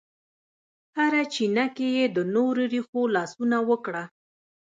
هره 0.97 1.23
چینه 1.33 1.65
کې 1.75 1.87
یې 1.97 2.05
د 2.15 2.17
نور 2.35 2.55
رېښو 2.71 3.01
لاسونه 3.15 3.57
وکړه 3.69 4.03